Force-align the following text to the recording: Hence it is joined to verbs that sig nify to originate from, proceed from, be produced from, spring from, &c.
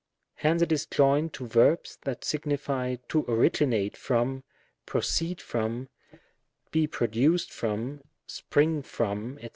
Hence 0.33 0.63
it 0.63 0.71
is 0.71 0.87
joined 0.87 1.31
to 1.33 1.45
verbs 1.45 1.99
that 2.05 2.23
sig 2.25 2.45
nify 2.45 2.97
to 3.09 3.23
originate 3.27 3.95
from, 3.95 4.43
proceed 4.87 5.39
from, 5.39 5.89
be 6.71 6.87
produced 6.87 7.53
from, 7.53 8.01
spring 8.25 8.81
from, 8.81 9.37
&c. 9.39 9.49